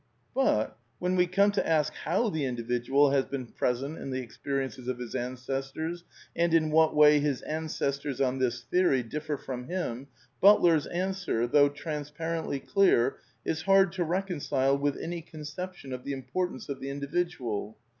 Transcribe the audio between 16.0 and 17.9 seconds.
the importance of the Individual, i!